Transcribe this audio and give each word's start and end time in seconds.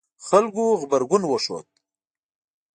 خلکو 0.27 0.63
غبرګون 0.79 1.23
وښود 1.25 1.67